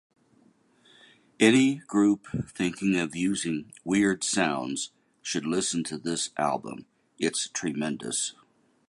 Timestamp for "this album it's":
5.99-7.49